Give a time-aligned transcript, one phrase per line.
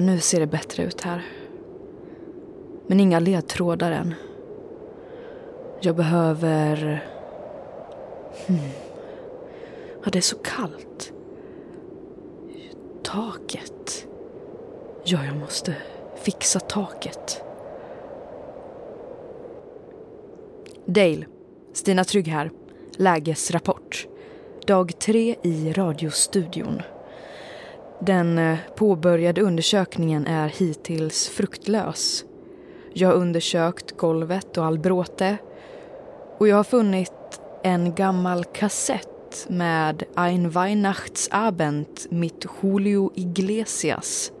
[0.00, 0.06] Ja.
[0.06, 1.26] Nu ser det bättre ut här.
[2.86, 4.14] Men inga ledtrådar än.
[5.80, 7.04] Jag behöver...
[8.46, 8.58] Hmm.
[10.04, 11.12] Ja, det är så kallt.
[13.02, 14.06] Taket.
[15.04, 15.74] Ja, jag måste
[16.22, 17.42] fixa taket.
[20.86, 21.26] Dale.
[21.72, 22.50] Stina Trygg här.
[22.96, 24.06] Lägesrapport.
[24.66, 26.82] Dag tre i radiostudion.
[28.00, 32.24] Den eh, påbörjade undersökningen är hittills fruktlös.
[32.92, 35.36] Jag har undersökt golvet och all bråte
[36.38, 44.32] och jag har funnit en gammal kassett med Ein Weihnachtsabend mit Julio Iglesias.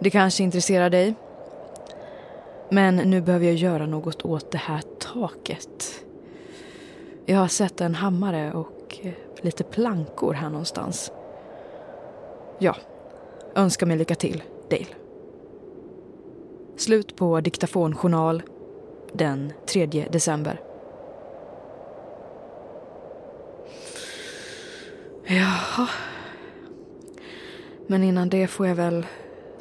[0.00, 1.14] Det kanske intresserar dig?
[2.70, 6.04] Men nu behöver jag göra något åt det här taket.
[7.26, 11.12] Jag har sett en hammare och eh, lite plankor här någonstans.
[12.58, 12.76] Ja,
[13.54, 14.86] önska mig lycka till, Dale.
[16.76, 18.42] Slut på diktafonjournal
[19.12, 20.60] den 3 december.
[25.26, 25.88] Jaha.
[27.86, 29.06] Men innan det får jag väl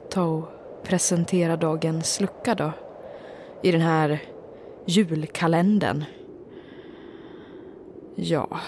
[0.10, 0.44] ta och
[0.84, 2.72] presentera dagens lucka då.
[3.62, 4.20] I den här
[4.86, 6.06] julkalendern.
[8.16, 8.60] Ja.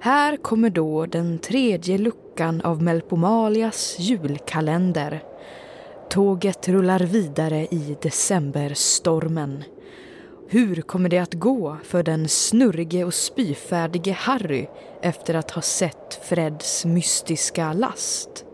[0.00, 5.22] Här kommer då den tredje luckan av Melpomalias julkalender.
[6.10, 9.64] Tåget rullar vidare i decemberstormen.
[10.48, 14.66] Hur kommer det att gå för den snurrige och spyfärdige Harry
[15.02, 18.44] efter att ha sett Freds mystiska last?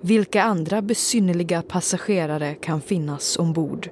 [0.00, 3.90] Vilka andra besynnerliga passagerare kan finnas ombord?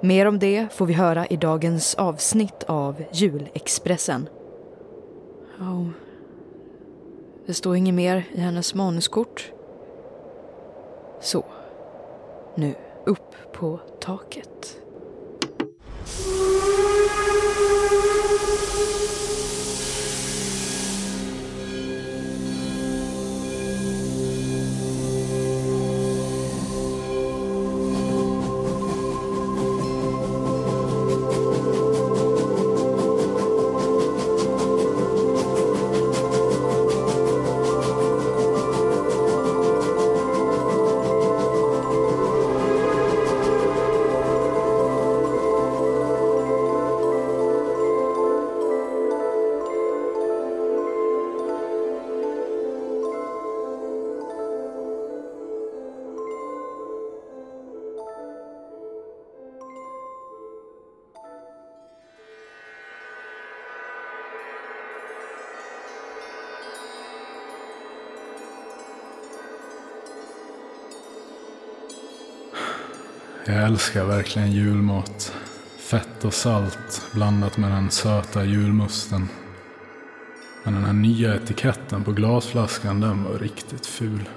[0.00, 4.28] Mer om det får vi höra i dagens avsnitt av Julexpressen.
[5.60, 5.86] Oh.
[7.46, 9.52] Det står inget mer i hennes manuskort.
[11.20, 11.44] Så.
[12.54, 12.74] Nu
[13.06, 14.80] upp på taket.
[73.46, 75.34] Jag älskar verkligen julmat.
[75.78, 79.28] Fett och salt blandat med den söta julmusten.
[80.64, 84.28] Men den här nya etiketten på glasflaskan den var riktigt ful.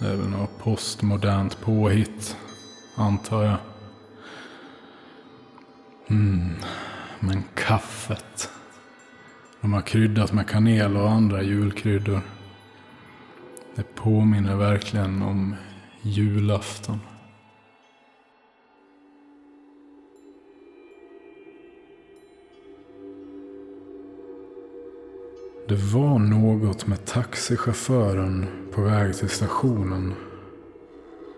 [0.00, 2.36] Det är väl något postmodernt påhitt,
[2.96, 3.56] antar jag.
[6.10, 6.54] Mm,
[7.20, 8.50] men kaffet.
[9.60, 12.20] De har kryddat med kanel och andra julkryddor.
[13.74, 15.56] Det påminner verkligen om
[16.02, 17.00] julafton.
[25.72, 30.14] Det var något med taxichauffören på väg till stationen.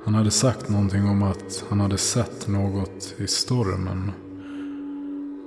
[0.05, 4.13] Han hade sagt någonting om att han hade sett något i stormen.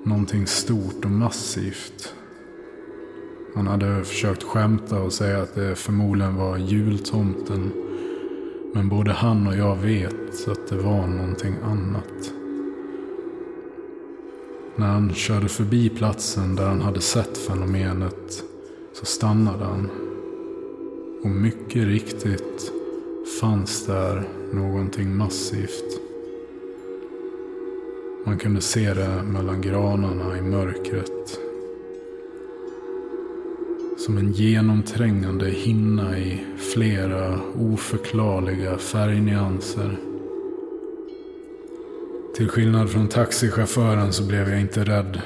[0.04, 2.14] Någonting stort och massivt.
[3.56, 7.72] Han hade försökt skämta och säga att det förmodligen var jultomten.
[8.74, 12.32] Men både han och jag vet att det var någonting annat.
[14.76, 18.44] När han körde förbi platsen där han hade sett fenomenet
[19.00, 19.90] så stannade han.
[21.24, 22.72] Och mycket riktigt
[23.42, 24.24] fanns där
[24.54, 26.00] någonting massivt.
[28.26, 31.40] Man kunde se det mellan granarna i mörkret.
[33.98, 39.98] Som en genomträngande hinna i flera oförklarliga färgnyanser.
[42.36, 45.22] Till skillnad från taxichauffören så blev jag inte rädd.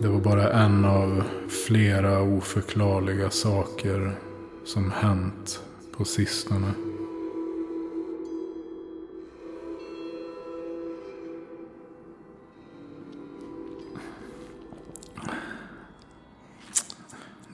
[0.00, 1.24] Det var bara en av
[1.66, 4.18] flera oförklarliga saker
[4.64, 5.60] som hänt
[5.96, 6.72] på sistone.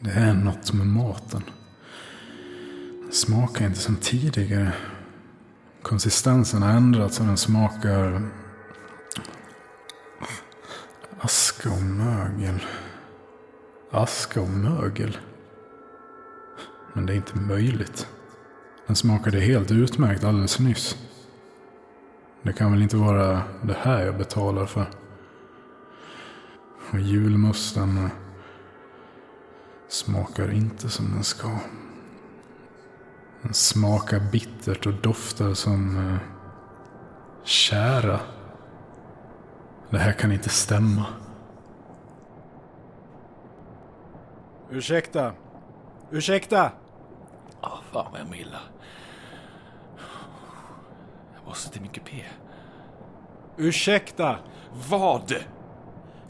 [0.01, 1.43] Det är något med maten.
[3.03, 4.73] Den smakar inte som tidigare.
[5.83, 8.31] Konsistensen har ändrats och den smakar
[11.25, 12.65] aska och mögel.
[13.91, 15.19] Aska och mögel.
[16.93, 18.09] Men det är inte möjligt.
[18.87, 20.97] Den smakade helt utmärkt alldeles nyss.
[22.43, 24.87] Det kan väl inte vara det här jag betalar för.
[26.91, 28.11] Och julmusten eh,
[29.89, 31.59] smakar inte som den ska.
[33.43, 36.19] Den smakar bittert och doftar som eh,
[37.45, 38.21] kära.
[39.91, 41.07] Det här kan inte stämma.
[44.71, 45.33] Ursäkta.
[46.11, 46.71] Ursäkta!
[47.61, 48.61] Ja, oh, fan vad jag mår illa.
[51.35, 52.25] Jag måste till min kupé.
[53.57, 54.37] Ursäkta!
[54.89, 55.35] Vad?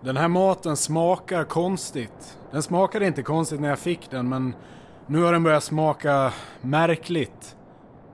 [0.00, 2.38] Den här maten smakar konstigt.
[2.50, 4.54] Den smakade inte konstigt när jag fick den, men
[5.06, 7.56] nu har den börjat smaka märkligt.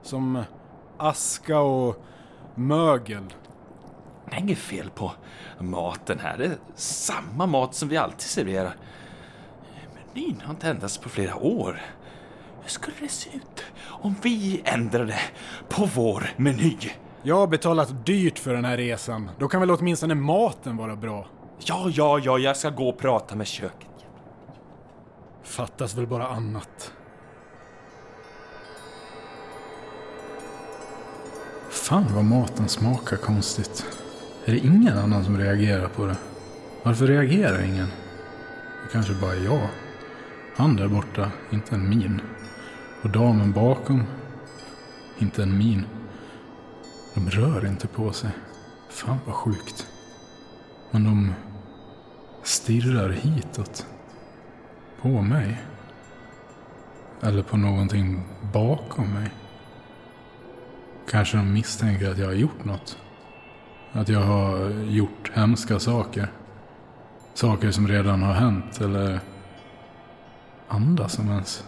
[0.01, 0.43] Som
[0.97, 2.05] aska och
[2.55, 3.33] mögel.
[4.31, 5.11] Det är inget fel på
[5.59, 6.37] maten här.
[6.37, 8.75] Det är samma mat som vi alltid serverar.
[10.13, 11.81] Menyn har inte ändrats på flera år.
[12.61, 15.19] Hur skulle det se ut om vi ändrade
[15.69, 16.77] på vår meny?
[17.23, 19.31] Jag har betalat dyrt för den här resan.
[19.39, 21.27] Då kan väl åtminstone maten vara bra?
[21.59, 23.89] Ja, ja, ja, jag ska gå och prata med köket.
[25.43, 26.93] Fattas väl bara annat.
[31.69, 33.85] Fan vad maten smakar konstigt.
[34.45, 36.17] Är det ingen annan som reagerar på det?
[36.83, 37.87] Varför reagerar ingen?
[38.83, 39.69] Det kanske bara är jag.
[40.55, 42.21] Han där borta, inte en min.
[43.03, 44.03] Och damen bakom,
[45.17, 45.85] inte en min.
[47.13, 48.29] De rör inte på sig.
[48.89, 49.87] Fan vad sjukt.
[50.91, 51.33] Men de
[52.43, 53.85] stirrar hitåt.
[55.01, 55.61] På mig.
[57.21, 58.23] Eller på någonting
[58.53, 59.31] bakom mig.
[61.09, 62.97] Kanske de misstänker att jag har gjort något.
[63.93, 66.27] Att jag har gjort hemska saker.
[67.33, 69.19] Saker som redan har hänt eller
[70.67, 71.65] andas som ens.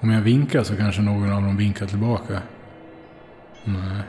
[0.00, 2.42] Om jag vinkar så kanske någon av dem vinkar tillbaka.
[3.64, 4.02] Nej.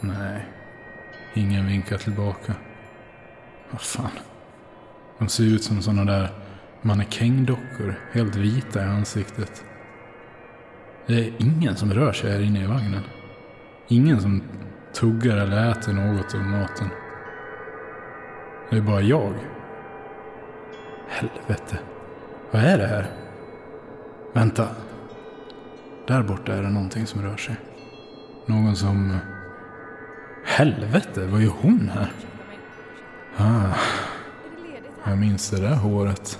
[0.00, 0.46] Nej.
[1.34, 2.54] Ingen vinkar tillbaka.
[3.70, 4.10] Vad fan.
[5.18, 6.28] De ser ut som sådana där
[6.82, 7.94] mannekängdockor.
[8.12, 9.64] Helt vita i ansiktet.
[11.06, 13.02] Det är ingen som rör sig här inne i vagnen.
[13.88, 14.42] Ingen som
[14.94, 16.88] tuggar eller äter något av maten.
[18.70, 19.34] Det är bara jag.
[21.08, 21.78] Helvete.
[22.50, 23.06] Vad är det här?
[24.32, 24.68] Vänta.
[26.06, 27.56] Där borta är det någonting som rör sig.
[28.46, 29.18] Någon som...
[30.44, 32.12] Helvete, vad gör hon här?
[33.36, 33.76] Ah.
[35.04, 36.38] Jag minns det där håret.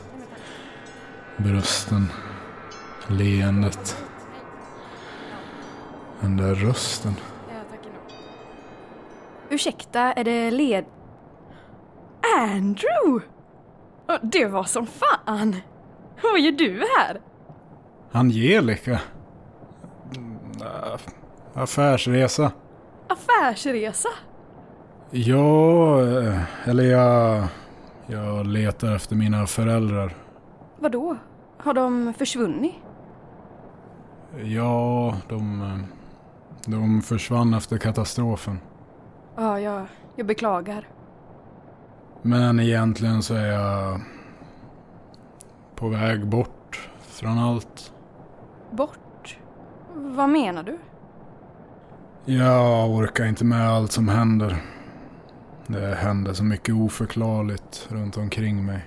[1.36, 2.06] Brösten.
[3.06, 4.04] Leendet.
[6.20, 7.14] Den där rösten.
[9.54, 10.84] Ursäkta, är det led...
[12.38, 13.26] Andrew!
[14.22, 15.56] Det var som fan!
[16.22, 17.20] Vad gör du här?
[18.12, 19.00] Angelica?
[21.54, 22.52] Affärsresa.
[23.08, 24.08] Affärsresa?
[25.10, 26.00] Ja,
[26.64, 27.44] eller jag...
[28.06, 30.16] Jag letar efter mina föräldrar.
[30.78, 31.16] Vadå?
[31.58, 32.74] Har de försvunnit?
[34.44, 35.82] Ja, de...
[36.66, 38.58] De försvann efter katastrofen.
[39.36, 39.86] Ja, jag,
[40.16, 40.88] jag beklagar.
[42.22, 44.00] Men egentligen så är jag
[45.74, 47.92] på väg bort från allt.
[48.70, 49.38] Bort?
[49.94, 50.78] Vad menar du?
[52.32, 54.62] Jag orkar inte med allt som händer.
[55.66, 58.86] Det händer så mycket oförklarligt runt omkring mig.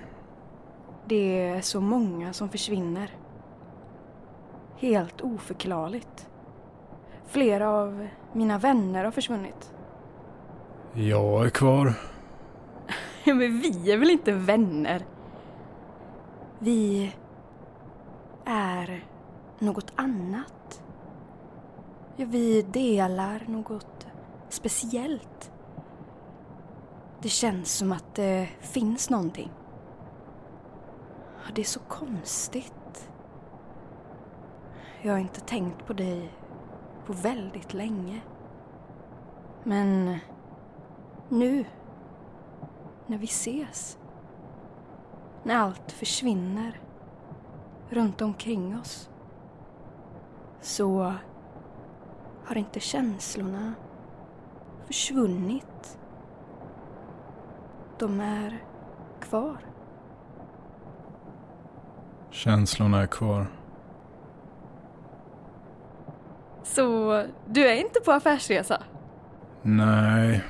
[1.06, 3.10] Det är så många som försvinner.
[4.76, 6.28] Helt oförklarligt.
[7.26, 9.72] Flera av mina vänner har försvunnit.
[11.00, 11.94] Jag är kvar.
[13.24, 15.06] Men vi är väl inte vänner?
[16.58, 17.12] Vi
[18.44, 19.04] är
[19.58, 20.82] något annat.
[22.16, 24.06] Ja, vi delar något
[24.48, 25.52] speciellt.
[27.22, 29.50] Det känns som att det finns någonting.
[31.54, 33.10] Det är så konstigt.
[35.02, 36.32] Jag har inte tänkt på dig
[37.06, 38.20] på väldigt länge.
[39.64, 40.18] Men
[41.28, 41.64] nu,
[43.06, 43.98] när vi ses,
[45.42, 46.80] när allt försvinner
[47.88, 49.10] runt omkring oss,
[50.60, 51.14] så
[52.44, 53.74] har inte känslorna
[54.86, 55.98] försvunnit.
[57.98, 58.64] De är
[59.20, 59.58] kvar.
[62.30, 63.46] Känslorna är kvar.
[66.62, 68.82] Så du är inte på affärsresa?
[69.62, 70.44] Nej.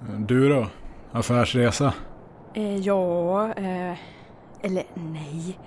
[0.00, 0.66] Du då?
[1.12, 1.94] Affärsresa?
[2.54, 3.96] Eh, ja, eh,
[4.60, 5.58] eller nej.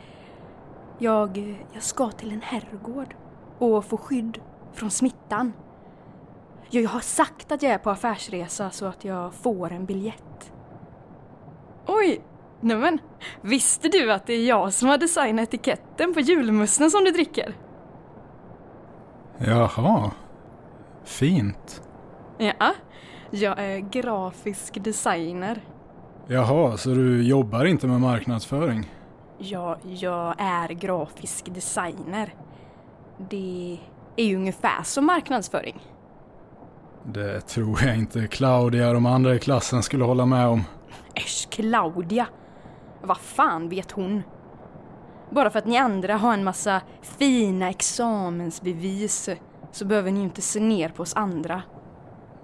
[0.97, 3.15] Jag, jag ska till en herrgård
[3.57, 4.39] och få skydd
[4.73, 5.53] från smittan.
[6.69, 10.53] Jag har sagt att jag är på affärsresa så att jag får en biljett.
[11.87, 12.21] Oj!
[12.63, 12.99] Nämen,
[13.41, 17.55] visste du att det är jag som har designat etiketten på julmusten som du dricker?
[19.37, 20.11] Jaha.
[21.03, 21.83] Fint.
[22.37, 22.73] Ja,
[23.31, 25.61] jag är grafisk designer.
[26.27, 28.91] Jaha, så du jobbar inte med marknadsföring?
[29.37, 32.33] Ja, jag är grafisk designer.
[33.29, 33.79] Det
[34.15, 35.81] är ju ungefär som marknadsföring.
[37.03, 40.63] Det tror jag inte Claudia och de andra i klassen skulle hålla med om.
[41.15, 42.27] Äsch, Claudia!
[43.01, 44.23] Vad fan vet hon?
[45.29, 49.29] Bara för att ni andra har en massa fina examensbevis
[49.71, 51.61] så behöver ni ju inte se ner på oss andra.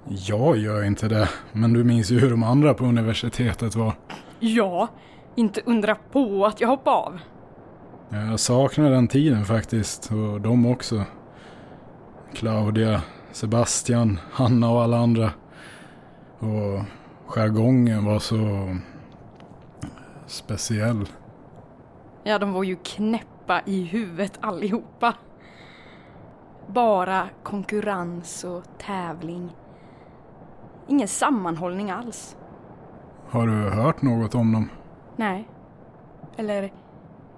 [0.09, 3.93] Jag gör inte det, men du minns ju hur de andra på universitetet var.
[4.39, 4.87] Ja,
[5.35, 7.19] inte undra på att jag hoppade av.
[8.09, 11.03] Jag saknar den tiden faktiskt, och de också.
[12.33, 15.31] Claudia, Sebastian, Hanna och alla andra.
[16.39, 16.83] Och
[17.27, 18.75] jargongen var så
[20.25, 21.05] speciell.
[22.23, 25.13] Ja, de var ju knäppa i huvudet allihopa.
[26.67, 29.49] Bara konkurrens och tävling.
[30.87, 32.35] Ingen sammanhållning alls.
[33.29, 34.69] Har du hört något om dem?
[35.15, 35.47] Nej.
[36.37, 36.73] Eller,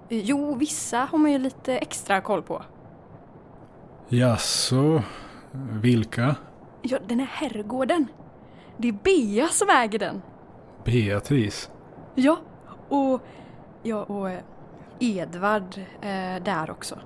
[0.08, 2.62] jo, vissa har man ju lite extra koll på.
[4.08, 5.02] Jaså,
[5.70, 6.36] vilka?
[6.82, 8.06] Ja, den här herrgården.
[8.76, 10.22] Det är Bea som äger den.
[10.84, 11.70] Beatrice?
[12.14, 12.38] Ja,
[12.88, 13.20] och,
[13.82, 14.40] ja, och eh,
[14.98, 16.98] Edvard är där också.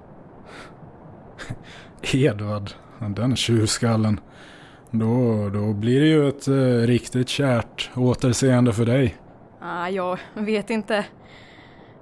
[2.14, 4.20] Edvard, den tjurskallen.
[4.96, 9.16] Då, då blir det ju ett eh, riktigt kärt återseende för dig.
[9.60, 11.06] Ah, jag vet inte.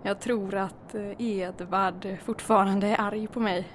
[0.03, 3.69] Jag tror att eh, Edvard fortfarande är arg på mig.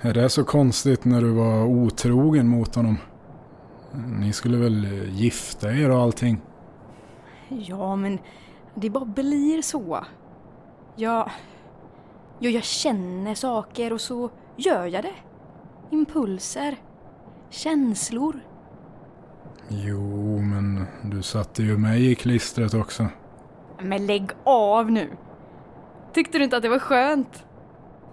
[0.00, 2.98] Är det så konstigt när du var otrogen mot honom?
[4.18, 6.40] Ni skulle väl eh, gifta er och allting?
[7.48, 8.18] Ja, men
[8.74, 10.04] det bara blir så.
[10.96, 11.30] Jag,
[12.38, 15.14] jag, jag känner saker och så gör jag det.
[15.90, 16.76] Impulser.
[17.50, 18.40] Känslor.
[19.68, 23.06] Jo, men du satte ju mig i klistret också.
[23.82, 25.08] Men lägg av nu!
[26.12, 27.44] Tyckte du inte att det var skönt?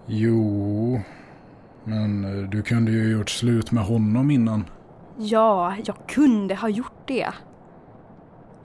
[0.06, 1.00] Jo,
[1.84, 4.64] men du kunde ju gjort slut med honom innan.
[5.18, 7.28] Ja, jag kunde ha gjort det.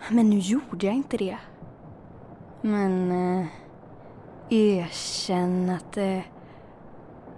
[0.10, 1.38] Men nu gjorde jag inte det.
[2.62, 3.46] Men eh,
[4.50, 6.24] erkänn att det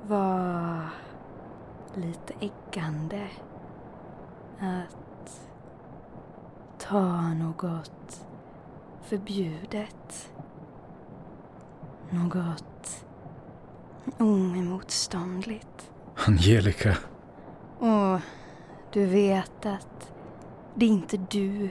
[0.08, 0.82] var
[1.98, 3.28] lite äggande
[4.60, 5.42] att
[6.78, 8.26] ta något
[9.02, 10.30] förbjudet.
[12.10, 13.06] Något
[14.20, 15.92] oemotståndligt.
[16.28, 16.98] Angelica,
[17.80, 18.20] Och
[18.92, 20.12] du vet att
[20.76, 21.70] det är inte du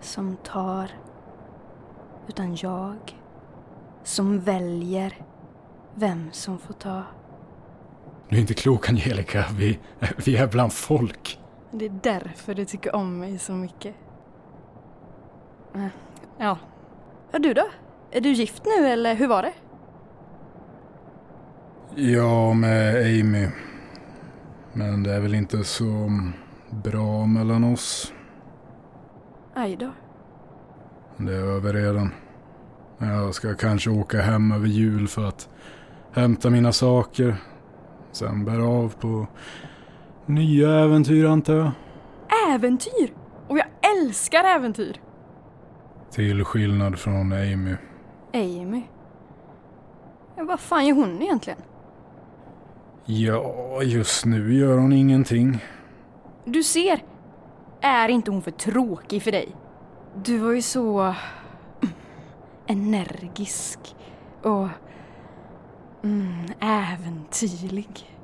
[0.00, 0.90] som tar,
[2.28, 3.18] utan jag
[4.02, 5.22] som väljer
[5.94, 7.02] vem som får ta.
[8.28, 9.44] Du är inte klok Angelica.
[9.56, 9.78] Vi,
[10.24, 11.38] vi är bland folk.
[11.70, 13.94] Det är därför du tycker om mig så mycket.
[16.38, 16.58] Ja.
[17.32, 17.66] Ja, du då?
[18.10, 19.52] Är du gift nu eller hur var det?
[21.94, 23.48] Ja, med Amy.
[24.72, 26.10] Men det är väl inte så
[26.70, 28.12] bra mellan oss.
[29.54, 29.90] Aj då.
[31.16, 32.10] Det är över redan.
[32.98, 35.48] Jag ska kanske åka hem över jul för att
[36.12, 37.36] hämta mina saker.
[38.18, 39.26] Sen bära av på
[40.26, 41.70] nya äventyr antar jag.
[42.54, 43.12] Äventyr!
[43.48, 45.00] Och jag älskar äventyr!
[46.10, 47.74] Till skillnad från Amy.
[48.34, 48.82] Amy.
[50.36, 51.58] Vad fan gör hon egentligen?
[53.04, 55.64] Ja, just nu gör hon ingenting.
[56.44, 57.02] Du ser!
[57.80, 59.56] Är inte hon för tråkig för dig?
[60.24, 61.00] Du var ju så...
[61.00, 61.14] mm,
[62.66, 63.78] energisk
[64.42, 64.68] och...
[66.04, 68.18] Mm, äventyrlig.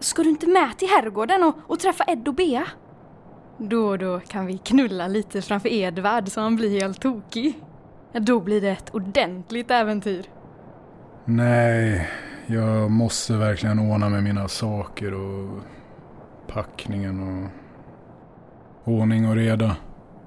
[0.00, 2.66] Ska du inte med till herrgården och, och träffa Ed och Bea?
[3.58, 7.64] Då och då kan vi knulla lite framför Edvard så han blir helt tokig.
[8.12, 10.26] Då blir det ett ordentligt äventyr.
[11.24, 12.08] Nej,
[12.46, 15.60] jag måste verkligen ordna med mina saker och
[16.46, 17.50] packningen och
[18.92, 19.76] ordning och reda.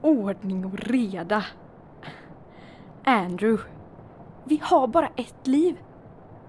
[0.02, 1.46] Ordning och reda.
[3.04, 3.64] Andrew,
[4.46, 5.78] vi har bara ett liv.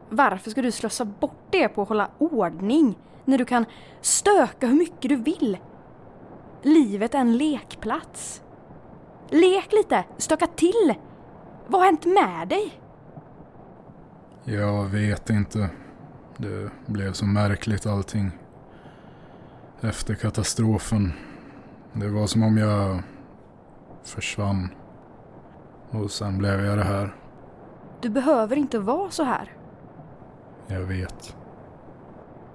[0.08, 3.64] Varför ska du slösa bort det på att hålla ordning när du kan
[4.00, 5.58] stöka hur mycket du vill?
[6.62, 8.42] Livet är en lekplats.
[9.30, 10.94] Lek lite, stöka till.
[11.66, 12.80] Vad har hänt med dig?
[14.44, 15.70] Jag vet inte.
[16.36, 18.30] Det blev så märkligt allting.
[19.80, 21.12] Efter katastrofen.
[21.92, 23.02] Det var som om jag
[24.04, 24.68] försvann.
[25.90, 27.14] Och sen blev jag det här.
[28.04, 29.52] Du behöver inte vara så här.
[30.66, 31.36] Jag vet.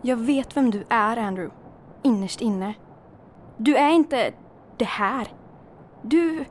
[0.02, 1.56] Jag vet vem du är, Andrew.
[2.02, 2.74] Innerst inne.
[3.58, 4.32] Du är inte
[4.78, 5.28] det här.
[6.02, 6.46] Du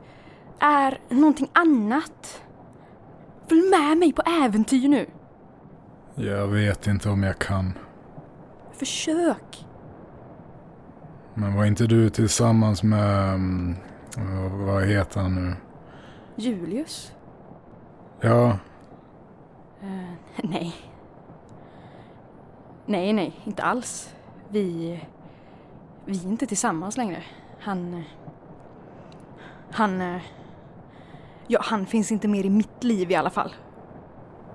[0.59, 2.41] är någonting annat.
[3.47, 5.05] Följ med mig på äventyr nu.
[6.15, 7.73] Jag vet inte om jag kan.
[8.71, 9.65] Försök.
[11.33, 13.33] Men var inte du tillsammans med...
[13.33, 13.75] mm,
[14.17, 15.55] vad- Vad heter han nu?
[16.35, 17.13] Julius?
[18.21, 18.57] Ja,
[19.83, 20.75] Eh, nej.
[22.85, 24.15] Nej, nej, inte alls.
[24.49, 24.99] Vi...
[26.05, 27.23] Vi är inte tillsammans längre.
[27.59, 28.03] Han...
[29.71, 30.19] Han...
[31.47, 33.53] Ja, han finns inte mer i mitt liv i alla fall.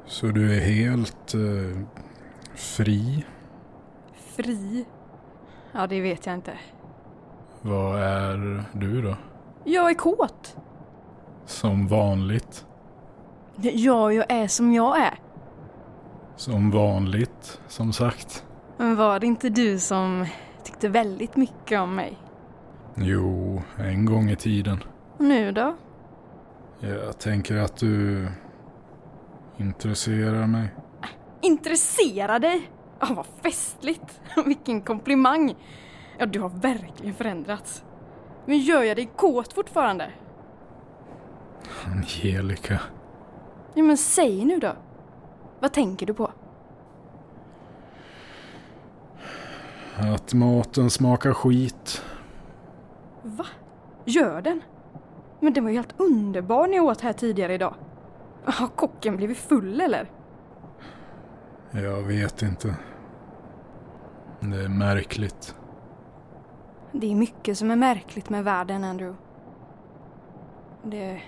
[0.07, 1.81] så du är helt eh,
[2.55, 3.25] fri?
[4.15, 4.85] Fri?
[5.73, 6.59] Ja, det vet jag inte.
[7.63, 9.17] Vad är du då?
[9.65, 10.57] Jag är kåt.
[11.47, 12.67] Som vanligt?
[13.61, 15.19] Ja, jag är som jag är.
[16.37, 18.45] Som vanligt, som sagt.
[18.77, 20.27] Men var det inte du som
[20.65, 22.19] tyckte väldigt mycket om mig?
[22.95, 24.85] Jo, en gång i tiden.
[25.19, 25.77] Och nu då?
[26.81, 28.27] Jag tänker att du
[29.57, 30.69] intresserar mig.
[31.41, 32.71] Intressera dig?
[33.01, 34.21] Ja, vad festligt!
[34.47, 35.55] Vilken komplimang!
[36.19, 37.85] Ja, du har verkligen förändrats.
[38.47, 40.11] Men gör jag dig kåt fortfarande?
[41.87, 42.81] Angelica.
[43.75, 44.73] Ja, men säg nu då.
[45.61, 46.31] Vad tänker du på?
[49.97, 52.03] Att maten smakar skit.
[53.23, 53.47] Va?
[54.05, 54.61] Gör den?
[55.41, 57.75] Men den var ju helt underbar när jag åt här tidigare idag.
[58.45, 60.11] Har kocken blivit full eller?
[61.71, 62.75] Jag vet inte.
[64.41, 65.55] Det är märkligt.
[66.93, 69.19] Det är mycket som är märkligt med världen, Andrew.
[70.83, 71.23] Det...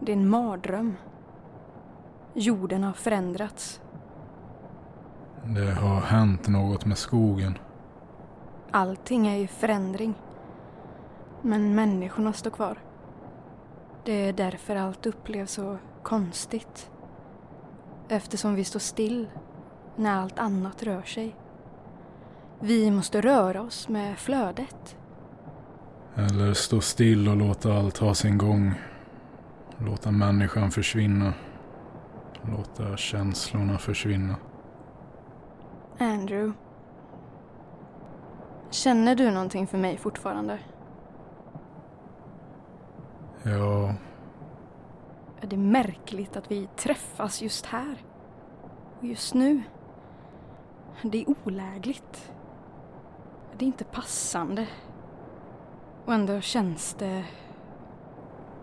[0.00, 0.96] Det är en mardröm.
[2.34, 3.80] Jorden har förändrats.
[5.44, 7.58] Det har hänt något med skogen.
[8.70, 10.14] Allting är ju förändring.
[11.42, 12.78] Men människorna står kvar.
[14.04, 16.90] Det är därför allt upplevs så konstigt.
[18.08, 19.28] Eftersom vi står still
[19.96, 21.36] när allt annat rör sig.
[22.60, 24.96] Vi måste röra oss med flödet.
[26.14, 28.72] Eller stå still och låta allt ha sin gång.
[29.78, 31.32] Låta människan försvinna.
[32.48, 34.36] Låta känslorna försvinna.
[35.98, 36.52] Andrew.
[38.70, 40.58] Känner du någonting för mig fortfarande?
[43.42, 43.94] Ja,
[45.40, 48.04] Är det märkligt att vi träffas just här?
[48.98, 49.62] Och just nu?
[51.02, 52.32] Det är olägligt.
[53.58, 54.66] Det är inte passande.
[56.04, 57.24] Och ändå känns det...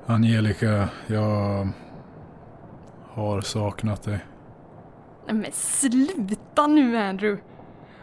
[0.06, 1.68] Angelica, jag
[3.17, 4.25] har saknat dig.
[5.25, 7.43] Men sluta nu Andrew!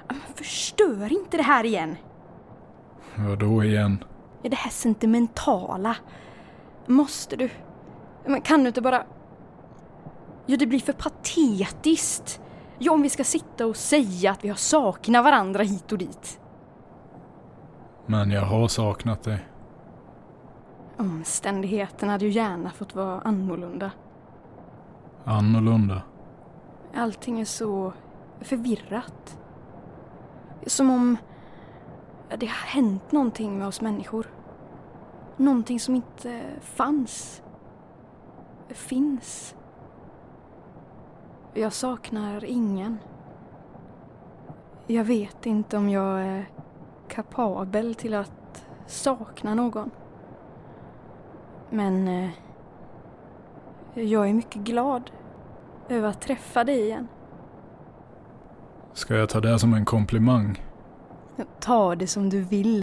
[0.09, 1.96] Men förstör inte det här igen!
[3.16, 4.05] Vadå igen?
[4.42, 5.96] Det här sentimentala.
[6.87, 7.50] Måste du?
[8.27, 9.05] Men kan du inte bara...
[10.46, 12.40] Ja, det blir för patetiskt.
[12.79, 16.40] Ja, om vi ska sitta och säga att vi har saknat varandra hit och dit.
[18.07, 19.48] Men jag har saknat dig.
[20.96, 23.90] Omständigheterna hade ju gärna fått vara annorlunda.
[25.25, 26.03] Annorlunda.
[26.95, 27.93] Allting är så
[28.41, 29.39] förvirrat.
[30.67, 31.17] Som om
[32.39, 34.27] det har hänt någonting med oss människor.
[35.37, 37.43] Någonting som inte fanns.
[38.69, 39.55] Finns.
[41.55, 42.99] Jag saknar ingen.
[44.87, 46.49] Jag vet inte om jag är
[47.09, 49.91] kapabel till att sakna någon.
[51.71, 52.31] Men eh,
[53.95, 55.11] jag är mycket glad
[55.89, 57.09] över att träffa dig igen.
[58.93, 60.63] Ska jag ta det som en komplimang?
[61.61, 62.83] Ta det som du vill.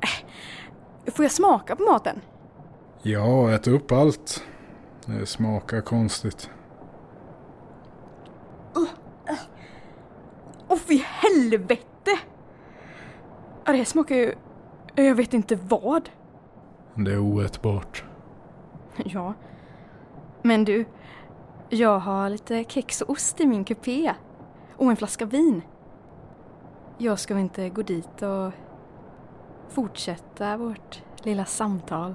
[0.00, 2.20] Äh, får jag smaka på maten?
[3.02, 4.44] Ja, ät upp allt.
[5.06, 6.50] Det smakar konstigt.
[10.68, 12.18] Åh fy helvete!
[13.64, 14.34] Det här smakar ju...
[14.94, 16.10] Jag vet inte vad.
[16.94, 18.04] Det är oätbart.
[19.04, 19.34] Ja.
[20.42, 20.84] Men du,
[21.68, 24.14] Jag har lite kex och ost i min kupé.
[24.76, 25.62] Och en flaska vin.
[26.98, 28.52] Jag ska väl inte gå dit och
[29.68, 32.14] fortsätta vårt lilla samtal.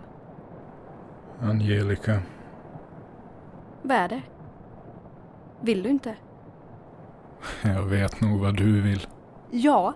[1.42, 2.20] Angelica,
[3.82, 4.22] Vad är det?
[5.62, 6.16] Vill du inte?
[7.64, 9.08] jag vet nog vad du vill.
[9.52, 9.94] Ja.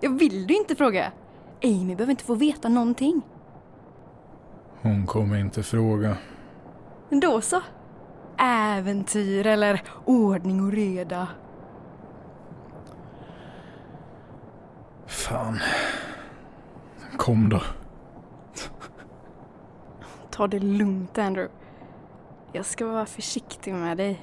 [0.00, 1.12] Jag vill du inte fråga?
[1.64, 3.22] Amy behöver inte få veta någonting.
[4.84, 6.16] Hon kommer inte fråga.
[7.10, 7.60] Då så.
[8.38, 11.28] Äventyr eller ordning och reda.
[15.06, 15.58] Fan.
[17.16, 17.62] Kom då.
[20.30, 21.54] Ta det lugnt Andrew.
[22.52, 24.20] Jag ska vara försiktig med dig.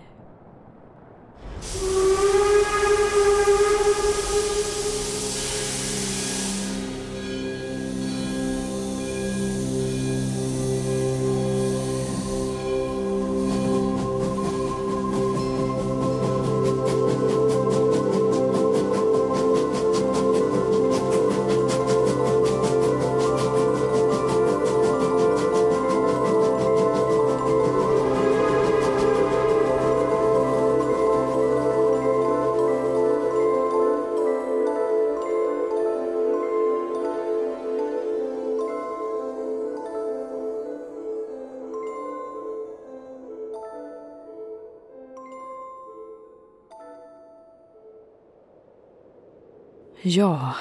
[50.03, 50.53] Ja.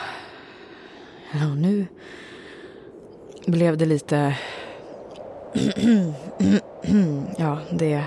[1.33, 1.87] Ja, nu
[3.46, 4.37] blev det lite...
[7.37, 8.05] ja, det...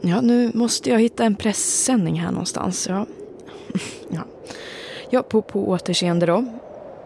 [0.00, 2.86] Ja, nu måste jag hitta en pressändning här någonstans.
[2.88, 3.06] Ja,
[4.08, 4.20] ja.
[5.10, 6.44] ja på, på återseende då.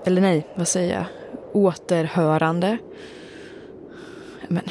[0.04, 1.04] Eller nej, vad säger jag?
[1.52, 2.78] Återhörande.
[4.48, 4.64] Men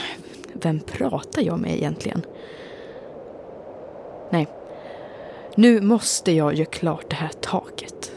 [0.54, 2.22] vem pratar jag med egentligen?
[4.30, 4.48] Nej,
[5.56, 8.12] nu måste jag göra klart det här taket.